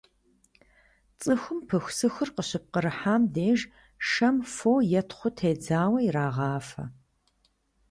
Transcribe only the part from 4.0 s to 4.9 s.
шэм фо